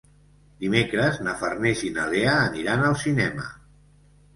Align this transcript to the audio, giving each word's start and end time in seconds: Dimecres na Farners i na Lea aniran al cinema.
Dimecres 0.63 1.21
na 1.29 1.37
Farners 1.43 1.85
i 1.91 1.95
na 2.01 2.09
Lea 2.17 2.35
aniran 2.49 2.91
al 2.91 3.01
cinema. 3.07 3.51